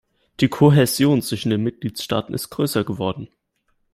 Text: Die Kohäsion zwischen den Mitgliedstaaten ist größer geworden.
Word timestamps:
Die 0.39 0.47
Kohäsion 0.47 1.21
zwischen 1.21 1.51
den 1.51 1.61
Mitgliedstaaten 1.61 2.33
ist 2.33 2.49
größer 2.49 2.83
geworden. 2.83 3.29